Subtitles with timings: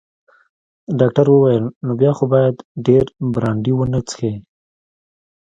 [0.99, 2.55] ډاکټر وویل: نو بیا خو باید
[2.85, 4.33] ډیر برانډي ونه څښې.